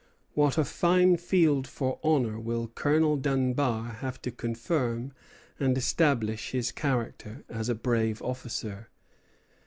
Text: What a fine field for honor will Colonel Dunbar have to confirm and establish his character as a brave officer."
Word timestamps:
What 0.33 0.57
a 0.57 0.65
fine 0.65 1.15
field 1.17 1.67
for 1.67 1.99
honor 2.03 2.39
will 2.39 2.69
Colonel 2.69 3.17
Dunbar 3.17 3.89
have 3.99 4.19
to 4.23 4.31
confirm 4.31 5.13
and 5.59 5.77
establish 5.77 6.53
his 6.53 6.71
character 6.71 7.43
as 7.47 7.69
a 7.69 7.75
brave 7.75 8.19
officer." 8.23 8.89